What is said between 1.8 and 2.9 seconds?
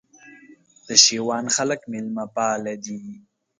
مېلمه پاله